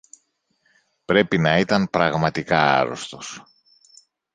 [1.05, 3.41] Πρέπει να ήταν πραγματικά άρρωστος